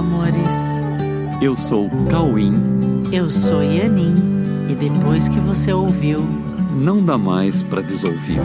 amores. 0.00 0.48
Eu 1.42 1.54
sou 1.54 1.90
Cauim. 2.10 2.54
Eu 3.12 3.28
sou 3.30 3.62
Yanin. 3.62 4.16
E 4.70 4.74
depois 4.74 5.28
que 5.28 5.38
você 5.38 5.74
ouviu, 5.74 6.22
não 6.74 7.04
dá 7.04 7.18
mais 7.18 7.62
para 7.62 7.82
desouvir. 7.82 8.40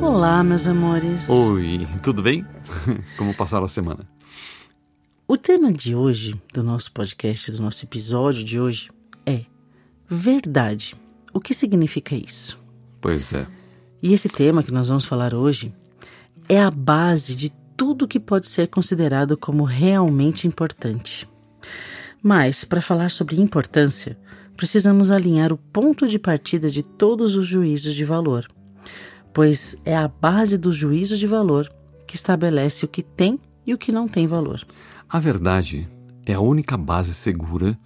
Olá, 0.00 0.44
meus 0.44 0.64
amores. 0.68 1.28
Oi, 1.28 1.84
tudo 2.00 2.22
bem? 2.22 2.46
Como 3.18 3.34
passaram 3.34 3.64
a 3.64 3.68
semana? 3.68 4.08
O 5.26 5.36
tema 5.36 5.72
de 5.72 5.96
hoje, 5.96 6.40
do 6.54 6.62
nosso 6.62 6.92
podcast, 6.92 7.50
do 7.50 7.60
nosso 7.60 7.84
episódio 7.84 8.44
de 8.44 8.60
hoje, 8.60 8.90
é 9.26 9.44
verdade. 10.08 10.94
O 11.32 11.40
que 11.40 11.52
significa 11.52 12.14
isso? 12.14 12.60
Pois 13.00 13.32
é. 13.32 13.44
E 14.02 14.12
esse 14.12 14.28
tema 14.28 14.64
que 14.64 14.72
nós 14.72 14.88
vamos 14.88 15.04
falar 15.04 15.32
hoje 15.32 15.72
é 16.48 16.60
a 16.60 16.70
base 16.70 17.36
de 17.36 17.52
tudo 17.76 18.08
que 18.08 18.18
pode 18.18 18.48
ser 18.48 18.68
considerado 18.68 19.36
como 19.36 19.62
realmente 19.62 20.46
importante. 20.46 21.28
Mas, 22.20 22.64
para 22.64 22.82
falar 22.82 23.10
sobre 23.10 23.40
importância, 23.40 24.18
precisamos 24.56 25.10
alinhar 25.10 25.52
o 25.52 25.56
ponto 25.56 26.08
de 26.08 26.18
partida 26.18 26.68
de 26.68 26.82
todos 26.82 27.36
os 27.36 27.46
juízos 27.46 27.94
de 27.94 28.04
valor, 28.04 28.46
pois 29.32 29.76
é 29.84 29.96
a 29.96 30.08
base 30.08 30.58
do 30.58 30.72
juízo 30.72 31.16
de 31.16 31.26
valor 31.26 31.72
que 32.06 32.16
estabelece 32.16 32.84
o 32.84 32.88
que 32.88 33.02
tem 33.02 33.40
e 33.64 33.72
o 33.72 33.78
que 33.78 33.92
não 33.92 34.08
tem 34.08 34.26
valor. 34.26 34.64
A 35.08 35.20
verdade 35.20 35.88
é 36.26 36.34
a 36.34 36.40
única 36.40 36.76
base 36.76 37.14
segura 37.14 37.78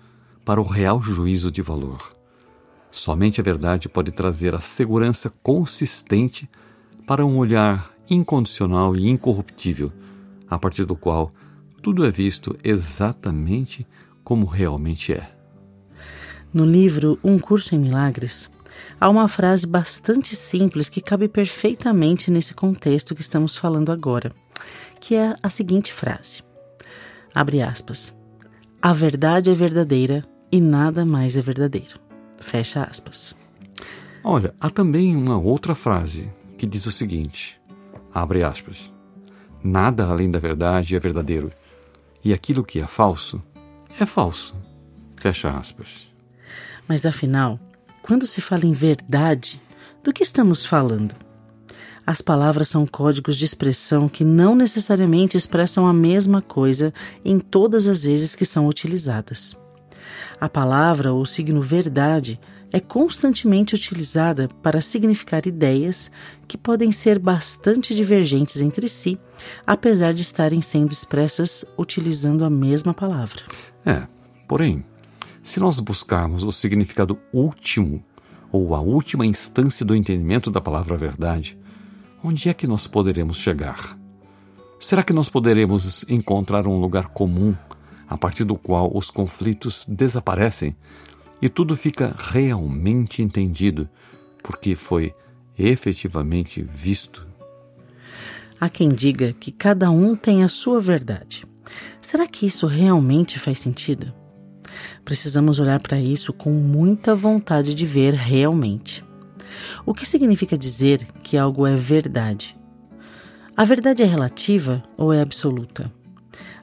para 0.45 0.61
o 0.61 0.65
real 0.65 1.03
juízo 1.03 1.51
de 1.51 1.61
valor. 1.61 2.16
Somente 2.97 3.43
a 3.43 3.45
verdade 3.45 3.91
pode 3.91 4.11
trazer 4.11 4.55
a 4.55 4.61
segurança 4.61 5.31
consistente 5.43 6.49
para 7.07 7.27
um 7.27 7.37
olhar 7.37 7.93
incondicional 8.09 8.97
e 8.97 9.07
incorruptível, 9.07 9.93
a 10.49 10.59
partir 10.59 10.87
do 10.87 10.97
qual 10.97 11.31
tudo 11.83 12.07
é 12.07 12.11
visto 12.11 12.57
exatamente 12.65 13.87
como 14.25 14.47
realmente 14.47 15.13
é. 15.13 15.31
No 16.51 16.65
livro 16.65 17.19
Um 17.23 17.39
Curso 17.39 17.75
em 17.75 17.79
Milagres, 17.79 18.51
há 18.99 19.11
uma 19.11 19.29
frase 19.29 19.67
bastante 19.67 20.35
simples 20.35 20.89
que 20.89 21.03
cabe 21.03 21.29
perfeitamente 21.29 22.31
nesse 22.31 22.55
contexto 22.55 23.15
que 23.15 23.21
estamos 23.21 23.55
falando 23.57 23.93
agora, 23.93 24.33
que 24.99 25.15
é 25.15 25.35
a 25.43 25.51
seguinte 25.51 25.93
frase: 25.93 26.43
Abre 27.35 27.61
aspas. 27.61 28.17
A 28.81 28.95
verdade 28.95 29.51
é 29.51 29.55
verdadeira 29.55 30.25
e 30.51 30.63
nada 30.63 31.05
mais 31.05 31.37
é 31.37 31.43
verdadeiro. 31.43 32.06
Fecha 32.39 32.85
aspas. 32.85 33.35
Olha, 34.23 34.55
há 34.61 34.69
também 34.71 35.15
uma 35.15 35.39
outra 35.39 35.75
frase 35.75 36.31
que 36.59 36.67
diz 36.67 36.87
o 36.87 36.93
seguinte: 36.93 37.61
abre 38.13 38.43
aspas. 38.43 38.91
Nada 39.63 40.07
além 40.07 40.31
da 40.31 40.39
verdade 40.39 40.95
é 40.95 41.01
verdadeiro, 41.01 41.53
e 42.25 42.33
aquilo 42.33 42.65
que 42.65 42.81
é 42.81 42.87
falso 42.87 43.43
é 43.99 44.05
falso. 44.05 44.55
Fecha 45.17 45.51
aspas. 45.51 46.09
Mas 46.87 47.07
afinal, 47.07 47.59
quando 48.03 48.27
se 48.27 48.41
fala 48.41 48.67
em 48.67 48.73
verdade, 48.73 49.61
do 50.05 50.13
que 50.13 50.23
estamos 50.23 50.65
falando? 50.65 51.15
As 52.07 52.21
palavras 52.21 52.69
são 52.69 52.87
códigos 52.87 53.37
de 53.37 53.45
expressão 53.45 54.09
que 54.09 54.25
não 54.25 54.55
necessariamente 54.55 55.37
expressam 55.37 55.89
a 55.89 55.93
mesma 55.93 56.41
coisa 56.41 56.95
em 57.25 57.41
todas 57.41 57.89
as 57.89 58.05
vezes 58.05 58.37
que 58.37 58.45
são 58.45 58.69
utilizadas. 58.69 59.57
A 60.41 60.49
palavra 60.49 61.13
ou 61.13 61.25
signo 61.25 61.61
verdade 61.61 62.39
é 62.73 62.81
constantemente 62.81 63.75
utilizada 63.75 64.49
para 64.63 64.81
significar 64.81 65.47
ideias 65.47 66.11
que 66.47 66.59
podem 66.59 66.93
ser 66.93 67.19
bastante 67.19 67.95
divergentes 67.95 68.61
entre 68.61 68.89
si, 68.89 69.19
apesar 69.67 70.13
de 70.13 70.23
estarem 70.23 70.61
sendo 70.61 70.93
expressas 70.93 71.65
utilizando 71.79 72.45
a 72.45 72.51
mesma 72.51 72.93
palavra. 72.93 73.43
É, 73.85 74.07
porém, 74.49 74.85
se 75.43 75.61
nós 75.61 75.79
buscarmos 75.79 76.43
o 76.43 76.53
significado 76.53 77.19
último 77.33 78.05
ou 78.51 78.75
a 78.75 78.81
última 78.81 79.25
instância 79.25 79.87
do 79.87 79.95
entendimento 79.95 80.51
da 80.51 80.61
palavra 80.61 80.97
verdade, 80.97 81.57
onde 82.23 82.49
é 82.49 82.55
que 82.55 82.67
nós 82.67 82.87
poderemos 82.87 83.37
chegar? 83.37 83.97
Será 84.79 85.03
que 85.03 85.13
nós 85.13 85.29
poderemos 85.29 86.05
encontrar 86.09 86.67
um 86.67 86.79
lugar 86.79 87.09
comum 87.09 87.55
a 88.09 88.17
partir 88.17 88.45
do 88.45 88.57
qual 88.57 88.91
os 88.95 89.11
conflitos 89.11 89.85
desaparecem 89.89 90.77
e 91.41 91.49
tudo 91.49 91.77
fica 91.77 92.15
realmente 92.19 93.23
entendido, 93.23 93.89
porque 94.43 94.75
foi 94.75 95.15
efetivamente 95.59 96.63
visto? 96.63 97.27
Há 98.59 98.69
quem 98.69 98.89
diga 98.91 99.33
que 99.33 99.51
cada 99.51 99.91
um 99.91 100.17
tem 100.17 100.43
a 100.43 100.49
sua 100.49 100.81
verdade. 100.81 101.45
Será 102.01 102.27
que 102.27 102.47
isso 102.47 102.67
realmente 102.67 103.39
faz 103.39 103.59
sentido? 103.59 104.13
Precisamos 105.05 105.59
olhar 105.59 105.81
para 105.81 106.01
isso 106.01 106.33
com 106.33 106.51
muita 106.51 107.15
vontade 107.15 107.75
de 107.75 107.85
ver 107.85 108.15
realmente. 108.15 109.05
O 109.85 109.93
que 109.93 110.07
significa 110.07 110.57
dizer 110.57 111.07
que 111.23 111.37
algo 111.37 111.67
é 111.67 111.77
verdade? 111.77 112.57
A 113.57 113.65
verdade 113.65 114.03
é 114.03 114.07
relativa 114.07 114.83
ou 114.97 115.13
é 115.13 115.21
absoluta? 115.21 115.93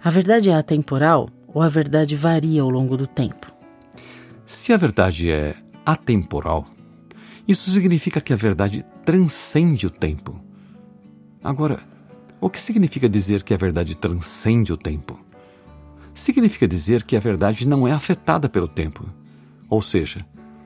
A 0.06 0.10
verdade 0.10 0.50
é 0.50 0.54
atemporal 0.54 1.30
ou 1.48 1.62
a 1.62 1.70
verdade 1.70 2.14
varia 2.14 2.62
ao 2.62 2.70
longo 2.70 2.98
do 2.98 3.08
tempo? 3.08 3.48
Se 4.46 4.74
a 4.74 4.78
verdade 4.78 5.32
é 5.32 5.56
atemporal, 5.86 6.68
isso 7.48 7.70
significa 7.70 8.20
que 8.20 8.34
a 8.34 8.36
verdade 8.36 8.86
transcende 9.06 9.88
o 9.88 9.90
tempo. 9.90 10.38
Agora, 11.42 11.80
o 12.42 12.50
que 12.50 12.60
significa 12.60 13.08
dizer 13.08 13.44
que 13.44 13.54
a 13.54 13.58
verdade 13.58 13.96
transcende 13.96 14.74
o 14.74 14.78
tempo? 14.78 15.18
Significa 16.14 16.68
dizer 16.68 17.04
que 17.04 17.16
a 17.16 17.22
verdade 17.22 17.66
não 17.66 17.88
é 17.88 17.94
afetada 17.94 18.50
pelo 18.50 18.68
tempo. 18.68 19.06
Ou 19.70 19.82
seja, 19.82 20.26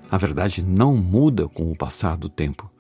a 0.10 0.18
verdade 0.18 0.66
não 0.66 0.98
muda 0.98 1.48
com 1.48 1.72
o 1.72 1.78
passar 1.78 2.18
do 2.18 2.28
tempo. 2.28 2.72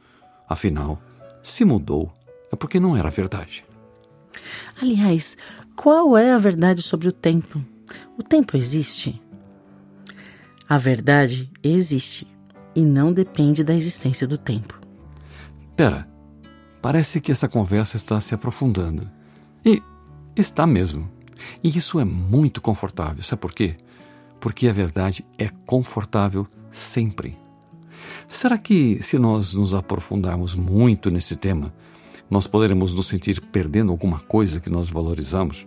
Afinal, 0.49 0.99
se 1.43 1.63
mudou, 1.63 2.11
é 2.51 2.55
porque 2.55 2.79
não 2.79 2.97
era 2.97 3.11
verdade. 3.11 3.63
Aliás, 4.81 5.37
qual 5.75 6.17
é 6.17 6.31
a 6.31 6.37
verdade 6.37 6.81
sobre 6.81 7.07
o 7.07 7.11
tempo? 7.11 7.63
O 8.17 8.23
tempo 8.23 8.57
existe? 8.57 9.21
A 10.67 10.77
verdade 10.77 11.51
existe 11.63 12.27
e 12.75 12.81
não 12.81 13.13
depende 13.13 13.63
da 13.63 13.73
existência 13.73 14.27
do 14.27 14.37
tempo. 14.37 14.79
Pera, 15.75 16.07
parece 16.81 17.21
que 17.21 17.31
essa 17.31 17.47
conversa 17.47 17.95
está 17.95 18.19
se 18.19 18.33
aprofundando. 18.33 19.09
E 19.65 19.81
está 20.35 20.67
mesmo. 20.67 21.09
E 21.63 21.69
isso 21.69 21.99
é 21.99 22.05
muito 22.05 22.61
confortável. 22.61 23.23
Sabe 23.23 23.41
por 23.41 23.53
quê? 23.53 23.75
Porque 24.39 24.67
a 24.67 24.73
verdade 24.73 25.25
é 25.37 25.49
confortável 25.65 26.47
sempre. 26.71 27.37
Será 28.27 28.57
que, 28.57 29.01
se 29.01 29.17
nós 29.17 29.53
nos 29.53 29.73
aprofundarmos 29.73 30.55
muito 30.55 31.09
nesse 31.09 31.35
tema, 31.35 31.73
nós 32.29 32.47
poderemos 32.47 32.93
nos 32.93 33.07
sentir 33.07 33.41
perdendo 33.41 33.91
alguma 33.91 34.19
coisa 34.19 34.59
que 34.59 34.69
nós 34.69 34.89
valorizamos? 34.89 35.65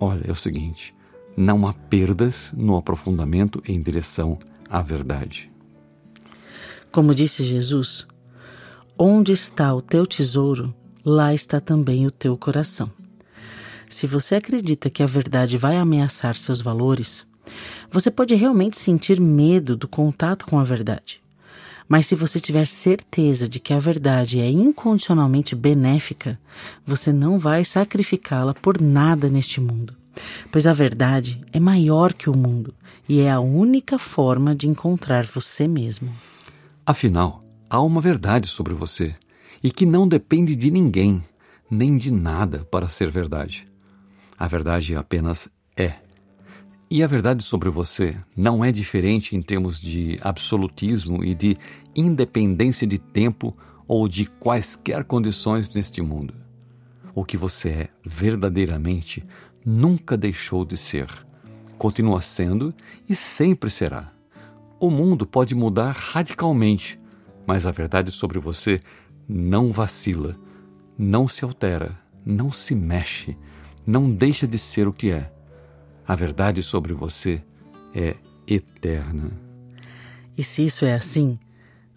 Olha, 0.00 0.24
é 0.26 0.30
o 0.30 0.36
seguinte: 0.36 0.94
não 1.36 1.66
há 1.66 1.72
perdas 1.72 2.52
no 2.56 2.76
aprofundamento 2.76 3.62
em 3.66 3.80
direção 3.80 4.38
à 4.68 4.82
verdade. 4.82 5.50
Como 6.90 7.14
disse 7.14 7.44
Jesus, 7.44 8.06
onde 8.98 9.32
está 9.32 9.74
o 9.74 9.82
teu 9.82 10.06
tesouro, 10.06 10.74
lá 11.04 11.34
está 11.34 11.60
também 11.60 12.06
o 12.06 12.10
teu 12.10 12.36
coração. 12.36 12.90
Se 13.88 14.06
você 14.06 14.34
acredita 14.34 14.90
que 14.90 15.02
a 15.02 15.06
verdade 15.06 15.56
vai 15.56 15.76
ameaçar 15.76 16.34
seus 16.34 16.60
valores, 16.60 17.26
você 17.90 18.10
pode 18.10 18.34
realmente 18.34 18.78
sentir 18.78 19.20
medo 19.20 19.76
do 19.76 19.86
contato 19.86 20.46
com 20.46 20.58
a 20.58 20.64
verdade. 20.64 21.20
Mas 21.88 22.06
se 22.06 22.14
você 22.14 22.40
tiver 22.40 22.66
certeza 22.66 23.48
de 23.48 23.60
que 23.60 23.72
a 23.72 23.78
verdade 23.78 24.40
é 24.40 24.50
incondicionalmente 24.50 25.54
benéfica, 25.54 26.38
você 26.84 27.12
não 27.12 27.38
vai 27.38 27.64
sacrificá-la 27.64 28.54
por 28.54 28.80
nada 28.80 29.28
neste 29.28 29.60
mundo. 29.60 29.94
Pois 30.50 30.66
a 30.66 30.72
verdade 30.72 31.40
é 31.52 31.60
maior 31.60 32.12
que 32.12 32.28
o 32.28 32.36
mundo 32.36 32.74
e 33.08 33.20
é 33.20 33.30
a 33.30 33.40
única 33.40 33.98
forma 33.98 34.54
de 34.54 34.68
encontrar 34.68 35.24
você 35.24 35.68
mesmo. 35.68 36.12
Afinal, 36.84 37.44
há 37.68 37.80
uma 37.80 38.00
verdade 38.00 38.48
sobre 38.48 38.74
você 38.74 39.14
e 39.62 39.70
que 39.70 39.86
não 39.86 40.08
depende 40.08 40.54
de 40.54 40.70
ninguém, 40.70 41.24
nem 41.70 41.96
de 41.96 42.12
nada 42.12 42.64
para 42.70 42.88
ser 42.88 43.10
verdade. 43.10 43.68
A 44.38 44.48
verdade 44.48 44.94
apenas 44.94 45.48
é. 45.76 46.05
E 46.88 47.02
a 47.02 47.06
verdade 47.08 47.42
sobre 47.42 47.68
você 47.68 48.16
não 48.36 48.64
é 48.64 48.70
diferente 48.70 49.34
em 49.34 49.42
termos 49.42 49.80
de 49.80 50.18
absolutismo 50.20 51.24
e 51.24 51.34
de 51.34 51.58
independência 51.96 52.86
de 52.86 52.96
tempo 52.96 53.56
ou 53.88 54.06
de 54.06 54.26
quaisquer 54.26 55.02
condições 55.02 55.68
neste 55.74 56.00
mundo. 56.00 56.32
O 57.12 57.24
que 57.24 57.36
você 57.36 57.68
é 57.70 57.88
verdadeiramente 58.04 59.24
nunca 59.64 60.16
deixou 60.16 60.64
de 60.64 60.76
ser, 60.76 61.08
continua 61.76 62.20
sendo 62.20 62.72
e 63.08 63.16
sempre 63.16 63.68
será. 63.68 64.12
O 64.78 64.88
mundo 64.88 65.26
pode 65.26 65.56
mudar 65.56 65.90
radicalmente, 65.90 67.00
mas 67.44 67.66
a 67.66 67.72
verdade 67.72 68.12
sobre 68.12 68.38
você 68.38 68.78
não 69.28 69.72
vacila, 69.72 70.36
não 70.96 71.26
se 71.26 71.42
altera, 71.42 71.98
não 72.24 72.52
se 72.52 72.76
mexe, 72.76 73.36
não 73.84 74.08
deixa 74.08 74.46
de 74.46 74.56
ser 74.56 74.86
o 74.86 74.92
que 74.92 75.10
é. 75.10 75.32
A 76.06 76.14
verdade 76.14 76.62
sobre 76.62 76.94
você 76.94 77.42
é 77.94 78.16
eterna. 78.46 79.30
E 80.36 80.42
se 80.42 80.64
isso 80.64 80.84
é 80.84 80.94
assim, 80.94 81.38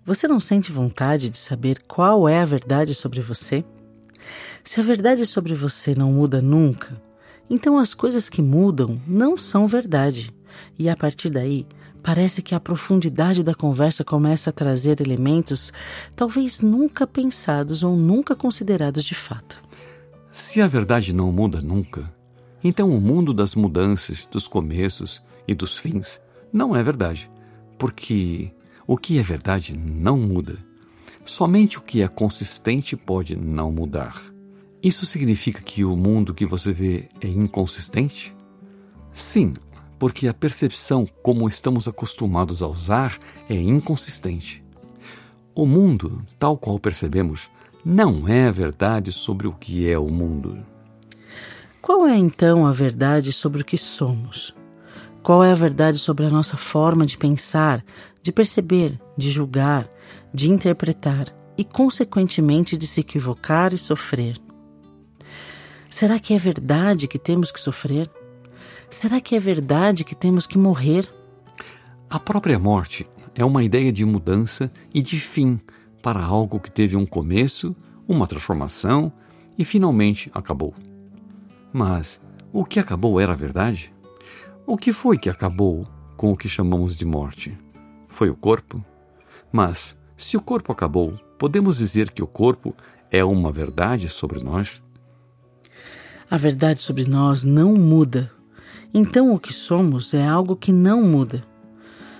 você 0.03 0.27
não 0.27 0.39
sente 0.39 0.71
vontade 0.71 1.29
de 1.29 1.37
saber 1.37 1.83
qual 1.87 2.27
é 2.27 2.39
a 2.39 2.45
verdade 2.45 2.95
sobre 2.95 3.21
você? 3.21 3.63
Se 4.63 4.79
a 4.79 4.83
verdade 4.83 5.25
sobre 5.25 5.53
você 5.53 5.93
não 5.93 6.11
muda 6.11 6.41
nunca, 6.41 6.99
então 7.49 7.77
as 7.77 7.93
coisas 7.93 8.29
que 8.29 8.41
mudam 8.41 8.99
não 9.05 9.37
são 9.37 9.67
verdade. 9.67 10.33
E 10.77 10.89
a 10.89 10.95
partir 10.95 11.29
daí, 11.29 11.67
parece 12.01 12.41
que 12.41 12.55
a 12.55 12.59
profundidade 12.59 13.43
da 13.43 13.53
conversa 13.53 14.03
começa 14.03 14.49
a 14.49 14.53
trazer 14.53 15.01
elementos 15.01 15.71
talvez 16.15 16.61
nunca 16.61 17.05
pensados 17.05 17.83
ou 17.83 17.95
nunca 17.95 18.35
considerados 18.35 19.03
de 19.03 19.13
fato. 19.13 19.61
Se 20.31 20.61
a 20.61 20.67
verdade 20.67 21.13
não 21.13 21.31
muda 21.31 21.61
nunca, 21.61 22.11
então 22.63 22.89
o 22.89 22.99
mundo 22.99 23.33
das 23.33 23.55
mudanças, 23.55 24.25
dos 24.25 24.47
começos 24.47 25.23
e 25.47 25.53
dos 25.53 25.77
fins 25.77 26.19
não 26.51 26.75
é 26.75 26.83
verdade, 26.83 27.29
porque 27.77 28.51
o 28.85 28.97
que 28.97 29.19
é 29.19 29.23
verdade 29.23 29.77
não 29.77 30.17
muda. 30.17 30.57
Somente 31.25 31.77
o 31.77 31.81
que 31.81 32.01
é 32.01 32.07
consistente 32.07 32.97
pode 32.97 33.35
não 33.35 33.71
mudar. 33.71 34.21
Isso 34.81 35.05
significa 35.05 35.61
que 35.61 35.83
o 35.83 35.95
mundo 35.95 36.33
que 36.33 36.45
você 36.45 36.73
vê 36.73 37.09
é 37.21 37.27
inconsistente? 37.27 38.35
Sim, 39.13 39.53
porque 39.99 40.27
a 40.27 40.33
percepção 40.33 41.07
como 41.21 41.47
estamos 41.47 41.87
acostumados 41.87 42.63
a 42.63 42.67
usar 42.67 43.19
é 43.49 43.55
inconsistente. 43.55 44.63
O 45.53 45.65
mundo, 45.65 46.25
tal 46.39 46.57
qual 46.57 46.79
percebemos, 46.79 47.49
não 47.83 48.27
é 48.27 48.47
a 48.47 48.51
verdade 48.51 49.11
sobre 49.11 49.45
o 49.47 49.53
que 49.53 49.89
é 49.89 49.99
o 49.99 50.09
mundo. 50.09 50.57
Qual 51.81 52.05
é 52.05 52.15
então 52.15 52.65
a 52.65 52.71
verdade 52.71 53.31
sobre 53.31 53.61
o 53.61 53.65
que 53.65 53.77
somos? 53.77 54.53
Qual 55.23 55.43
é 55.43 55.51
a 55.51 55.55
verdade 55.55 55.97
sobre 55.97 56.25
a 56.25 56.29
nossa 56.29 56.57
forma 56.57 57.05
de 57.05 57.17
pensar, 57.17 57.83
de 58.21 58.33
perceber, 58.33 58.99
de 59.17 59.29
julgar, 59.29 59.89
de 60.33 60.49
interpretar 60.49 61.27
e, 61.57 61.63
consequentemente, 61.63 62.75
de 62.75 62.85
se 62.85 62.99
equivocar 62.99 63.73
e 63.73 63.77
sofrer? 63.77 64.37
Será 65.89 66.19
que 66.19 66.33
é 66.33 66.37
verdade 66.37 67.07
que 67.07 67.17
temos 67.17 67.49
que 67.49 67.59
sofrer? 67.59 68.11
Será 68.89 69.21
que 69.21 69.35
é 69.35 69.39
verdade 69.39 70.03
que 70.03 70.15
temos 70.15 70.45
que 70.45 70.57
morrer? 70.57 71.09
A 72.09 72.19
própria 72.19 72.59
morte 72.59 73.07
é 73.33 73.45
uma 73.45 73.63
ideia 73.63 73.91
de 73.91 74.03
mudança 74.03 74.69
e 74.93 75.01
de 75.01 75.17
fim 75.17 75.59
para 76.03 76.21
algo 76.21 76.59
que 76.59 76.71
teve 76.71 76.97
um 76.97 77.05
começo, 77.05 77.75
uma 78.07 78.27
transformação 78.27 79.11
e 79.57 79.63
finalmente 79.63 80.29
acabou. 80.33 80.73
Mas 81.71 82.19
o 82.51 82.65
que 82.65 82.79
acabou 82.79 83.19
era 83.19 83.35
verdade? 83.35 83.93
O 84.65 84.77
que 84.77 84.91
foi 84.91 85.17
que 85.17 85.29
acabou 85.29 85.87
com 86.17 86.31
o 86.31 86.37
que 86.37 86.49
chamamos 86.49 86.95
de 86.95 87.05
morte? 87.05 87.57
Foi 88.07 88.29
o 88.29 88.35
corpo? 88.35 88.83
Mas, 89.51 89.97
se 90.17 90.35
o 90.35 90.41
corpo 90.41 90.71
acabou, 90.71 91.17
podemos 91.37 91.77
dizer 91.77 92.11
que 92.11 92.23
o 92.23 92.27
corpo 92.27 92.75
é 93.11 93.23
uma 93.23 93.51
verdade 93.51 94.07
sobre 94.07 94.43
nós? 94.43 94.81
A 96.29 96.37
verdade 96.37 96.79
sobre 96.79 97.05
nós 97.05 97.43
não 97.43 97.73
muda. 97.73 98.31
Então 98.93 99.33
o 99.33 99.39
que 99.39 99.53
somos 99.53 100.13
é 100.13 100.27
algo 100.27 100.55
que 100.55 100.71
não 100.71 101.01
muda. 101.01 101.43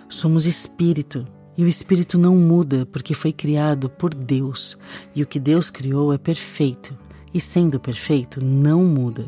Somos 0.08 0.46
espírito, 0.46 1.26
e 1.58 1.64
o 1.64 1.68
espírito 1.68 2.18
não 2.18 2.36
muda 2.36 2.86
porque 2.86 3.14
foi 3.14 3.34
criado 3.34 3.90
por 3.90 4.14
Deus, 4.14 4.78
e 5.14 5.22
o 5.22 5.28
que 5.28 5.40
Deus 5.40 5.70
criou 5.70 6.14
é 6.14 6.18
perfeito, 6.18 6.98
e 7.34 7.40
sendo 7.40 7.80
perfeito, 7.80 8.44
não 8.44 8.84
muda. 8.84 9.28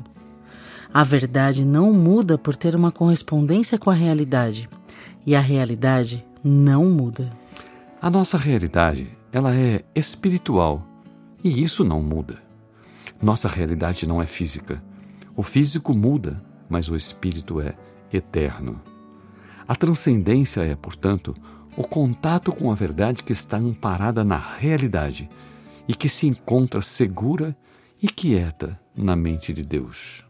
A 0.94 1.04
verdade 1.04 1.64
não 1.64 1.94
muda 1.94 2.38
por 2.38 2.56
ter 2.56 2.76
uma 2.76 2.92
correspondência 2.92 3.78
com 3.78 3.90
a 3.90 3.94
realidade, 3.94 4.70
e 5.26 5.36
a 5.36 5.40
realidade 5.40 6.26
não 6.44 6.86
muda. 6.86 7.30
A 8.02 8.10
nossa 8.10 8.38
realidade, 8.38 9.16
ela 9.32 9.56
é 9.56 9.84
espiritual, 9.96 10.86
e 11.44 11.64
isso 11.64 11.84
não 11.84 12.02
muda. 12.02 12.42
Nossa 13.22 13.48
realidade 13.48 14.08
não 14.08 14.22
é 14.22 14.26
física. 14.26 14.84
O 15.36 15.44
físico 15.44 15.94
muda, 15.94 16.44
mas 16.68 16.90
o 16.90 16.96
espírito 16.96 17.62
é 17.62 17.76
eterno. 18.12 18.82
A 19.68 19.76
transcendência 19.76 20.62
é, 20.62 20.76
portanto, 20.76 21.34
o 21.78 21.84
contato 21.84 22.52
com 22.52 22.72
a 22.72 22.76
verdade 22.76 23.24
que 23.24 23.32
está 23.32 23.58
amparada 23.58 24.24
na 24.24 24.38
realidade 24.38 25.30
e 25.88 25.96
que 25.96 26.10
se 26.10 26.28
encontra 26.28 26.82
segura 26.82 27.56
e 27.56 27.71
quieta 28.08 28.80
na 28.98 29.16
mente 29.16 29.54
de 29.54 29.64
Deus. 29.64 30.24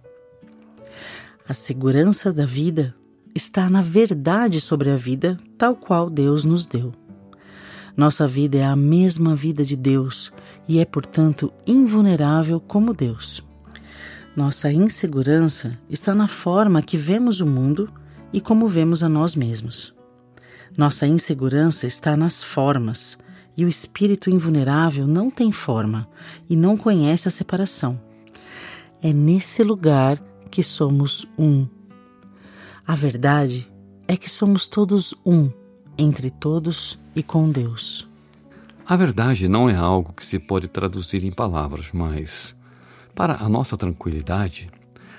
A 1.47 1.53
segurança 1.53 2.31
da 2.31 2.45
vida 2.45 2.95
está 3.33 3.69
na 3.69 3.81
verdade 3.81 4.61
sobre 4.61 4.89
a 4.89 4.95
vida, 4.95 5.37
tal 5.57 5.75
qual 5.75 6.09
Deus 6.09 6.45
nos 6.45 6.65
deu. 6.65 6.91
Nossa 7.95 8.27
vida 8.27 8.57
é 8.57 8.63
a 8.63 8.75
mesma 8.75 9.35
vida 9.35 9.63
de 9.63 9.75
Deus 9.75 10.31
e 10.67 10.79
é, 10.79 10.85
portanto, 10.85 11.51
invulnerável 11.67 12.59
como 12.59 12.93
Deus. 12.93 13.43
Nossa 14.35 14.71
insegurança 14.71 15.77
está 15.89 16.15
na 16.15 16.27
forma 16.27 16.81
que 16.81 16.95
vemos 16.95 17.41
o 17.41 17.45
mundo 17.45 17.91
e 18.31 18.39
como 18.39 18.67
vemos 18.67 19.03
a 19.03 19.09
nós 19.09 19.35
mesmos. 19.35 19.93
Nossa 20.77 21.05
insegurança 21.05 21.85
está 21.85 22.15
nas 22.15 22.41
formas, 22.41 23.17
e 23.55 23.65
o 23.65 23.67
espírito 23.67 24.29
invulnerável 24.29 25.07
não 25.07 25.29
tem 25.29 25.51
forma 25.51 26.07
e 26.49 26.55
não 26.55 26.77
conhece 26.77 27.27
a 27.27 27.31
separação. 27.31 27.99
É 29.01 29.11
nesse 29.11 29.63
lugar 29.63 30.21
que 30.49 30.61
somos 30.61 31.27
um. 31.37 31.67
A 32.87 32.95
verdade 32.95 33.71
é 34.07 34.17
que 34.17 34.29
somos 34.29 34.67
todos 34.67 35.13
um 35.25 35.51
entre 35.97 36.29
todos 36.29 36.99
e 37.15 37.23
com 37.23 37.49
Deus. 37.49 38.07
A 38.85 38.95
verdade 38.95 39.47
não 39.47 39.69
é 39.69 39.75
algo 39.75 40.13
que 40.13 40.25
se 40.25 40.37
pode 40.37 40.67
traduzir 40.67 41.23
em 41.23 41.31
palavras, 41.31 41.89
mas, 41.93 42.55
para 43.15 43.35
a 43.35 43.47
nossa 43.47 43.77
tranquilidade, 43.77 44.69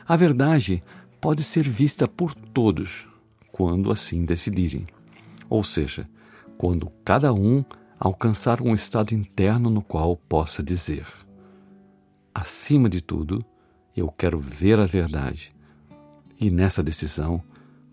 a 0.07 0.17
verdade 0.17 0.83
pode 1.21 1.43
ser 1.43 1.63
vista 1.63 2.07
por 2.07 2.35
todos, 2.35 3.07
quando 3.51 3.91
assim 3.91 4.25
decidirem. 4.25 4.87
Ou 5.49 5.63
seja, 5.63 6.09
quando 6.59 6.91
cada 7.05 7.33
um 7.33 7.65
alcançar 8.03 8.61
um 8.61 8.75
estado 8.75 9.15
interno 9.15 9.71
no 9.71 9.81
qual 9.81 10.17
possa 10.17 10.61
dizer: 10.61 11.07
acima 12.35 12.89
de 12.89 13.01
tudo, 13.01 13.45
eu 13.97 14.09
quero 14.09 14.41
ver 14.41 14.81
a 14.81 14.87
verdade. 14.87 15.55
E 16.41 16.51
nessa 16.51 16.83
decisão, 16.83 17.41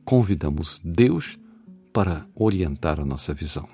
convidamos 0.04 0.82
Deus 0.84 1.38
para 1.94 2.26
orientar 2.34 3.00
a 3.00 3.06
nossa 3.06 3.36
visão. 3.36 3.70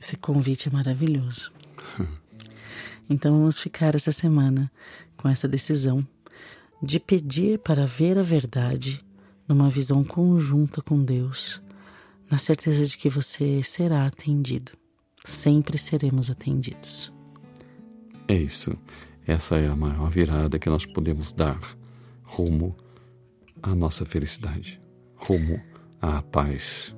Esse 0.00 0.16
convite 0.16 0.68
é 0.68 0.72
maravilhoso. 0.72 1.52
Então 3.12 3.40
vamos 3.40 3.58
ficar 3.58 3.96
essa 3.96 4.12
semana 4.12 4.70
com 5.16 5.28
essa 5.28 5.48
decisão 5.48 6.06
de 6.80 7.00
pedir 7.00 7.58
para 7.58 7.84
ver 7.84 8.16
a 8.16 8.22
verdade 8.22 9.04
numa 9.48 9.68
visão 9.68 10.04
conjunta 10.04 10.80
com 10.80 11.02
Deus, 11.02 11.60
na 12.30 12.38
certeza 12.38 12.86
de 12.86 12.96
que 12.96 13.08
você 13.08 13.62
será 13.62 14.06
atendido. 14.06 14.72
Sempre 15.24 15.76
seremos 15.76 16.30
atendidos. 16.30 17.12
É 18.28 18.34
isso. 18.34 18.72
Essa 19.26 19.56
é 19.56 19.66
a 19.66 19.76
maior 19.76 20.10
virada 20.10 20.58
que 20.58 20.70
nós 20.70 20.86
podemos 20.86 21.32
dar 21.32 21.60
rumo 22.22 22.76
à 23.62 23.74
nossa 23.74 24.06
felicidade, 24.06 24.80
rumo 25.16 25.60
à 26.00 26.22
paz, 26.22 26.94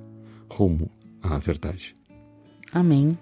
rumo 0.49 0.89
à 1.21 1.37
verdade. 1.39 1.95
Amém. 2.71 3.17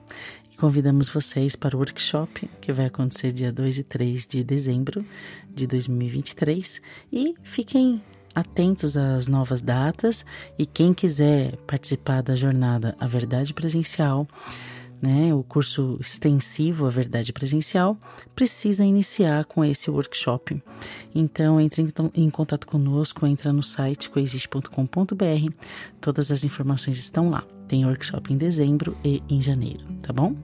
Convidamos 0.57 1.09
vocês 1.09 1.55
para 1.55 1.75
o 1.75 1.79
workshop 1.79 2.47
que 2.61 2.71
vai 2.71 2.85
acontecer 2.85 3.31
dia 3.31 3.51
2 3.51 3.79
e 3.79 3.83
3 3.83 4.27
de 4.27 4.43
dezembro 4.43 5.03
de 5.49 5.65
2023 5.65 6.81
e 7.11 7.33
fiquem 7.43 8.01
atentos 8.33 8.97
às 8.97 9.27
novas 9.27 9.61
datas 9.61 10.25
e 10.57 10.65
quem 10.65 10.93
quiser 10.93 11.55
participar 11.67 12.21
da 12.21 12.35
jornada 12.35 12.95
A 12.99 13.07
Verdade 13.07 13.53
Presencial, 13.53 14.27
né, 15.01 15.33
o 15.33 15.43
curso 15.43 15.97
extensivo 15.99 16.85
A 16.85 16.89
Verdade 16.89 17.33
Presencial, 17.33 17.97
precisa 18.35 18.85
iniciar 18.85 19.45
com 19.45 19.65
esse 19.65 19.89
workshop. 19.89 20.61
Então, 21.13 21.59
entre 21.59 21.87
em, 22.13 22.29
contato 22.29 22.67
conosco, 22.67 23.25
entra 23.25 23.51
no 23.51 23.63
site 23.63 24.09
coexiste.com.br, 24.09 25.53
todas 25.99 26.31
as 26.31 26.43
informações 26.43 26.99
estão 26.99 27.29
lá. 27.29 27.43
Tem 27.67 27.85
workshop 27.85 28.31
em 28.31 28.37
dezembro 28.37 28.95
e 29.03 29.23
em 29.29 29.41
janeiro, 29.41 29.85
tá 30.01 30.13
bom? 30.13 30.35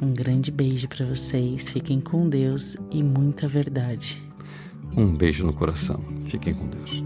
Um 0.00 0.12
grande 0.12 0.50
beijo 0.50 0.88
para 0.88 1.06
vocês, 1.06 1.70
fiquem 1.70 2.00
com 2.00 2.28
Deus 2.28 2.76
e 2.90 3.02
muita 3.02 3.46
verdade. 3.46 4.22
Um 4.96 5.14
beijo 5.14 5.46
no 5.46 5.52
coração. 5.52 6.15
Fiquem 6.26 6.54
com 6.54 6.66
Deus. 6.68 7.02